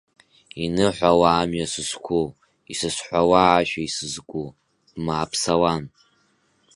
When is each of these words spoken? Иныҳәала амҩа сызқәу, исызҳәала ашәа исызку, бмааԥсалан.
Иныҳәала 0.63 1.29
амҩа 1.41 1.67
сызқәу, 1.73 2.25
исызҳәала 2.71 3.41
ашәа 3.57 3.81
исызку, 3.87 4.47
бмааԥсалан. 4.93 5.83